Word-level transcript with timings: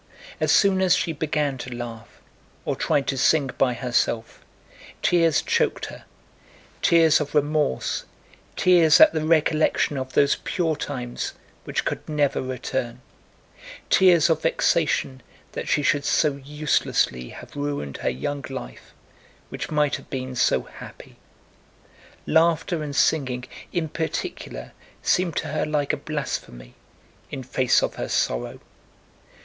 As 0.39 0.51
soon 0.51 0.81
as 0.81 0.95
she 0.95 1.13
began 1.13 1.59
to 1.59 1.69
laugh, 1.75 2.19
or 2.65 2.75
tried 2.75 3.05
to 3.05 3.19
sing 3.19 3.51
by 3.59 3.75
herself, 3.75 4.43
tears 5.03 5.43
choked 5.43 5.85
her: 5.85 6.05
tears 6.81 7.21
of 7.21 7.35
remorse, 7.35 8.05
tears 8.55 8.99
at 8.99 9.13
the 9.13 9.23
recollection 9.23 9.97
of 9.97 10.13
those 10.13 10.37
pure 10.37 10.75
times 10.75 11.33
which 11.65 11.85
could 11.85 12.09
never 12.09 12.41
return, 12.41 12.99
tears 13.91 14.27
of 14.27 14.41
vexation 14.41 15.21
that 15.51 15.67
she 15.67 15.83
should 15.83 16.03
so 16.03 16.41
uselessly 16.43 17.29
have 17.29 17.55
ruined 17.55 17.97
her 17.97 18.09
young 18.09 18.43
life 18.49 18.95
which 19.49 19.69
might 19.69 19.97
have 19.97 20.09
been 20.09 20.35
so 20.35 20.63
happy. 20.63 21.17
Laughter 22.25 22.81
and 22.81 22.95
singing 22.95 23.43
in 23.71 23.87
particular 23.87 24.71
seemed 25.03 25.35
to 25.35 25.49
her 25.49 25.63
like 25.63 25.93
a 25.93 25.97
blasphemy, 25.97 26.73
in 27.29 27.43
face 27.43 27.83
of 27.83 27.97
her 27.97 28.09
sorrow. 28.09 28.59